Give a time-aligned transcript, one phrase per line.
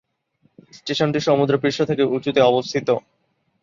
[0.73, 2.87] স্টেশনটি সমুদ্রপৃষ্ঠ থেকে উঁচুতে অবস্থিত।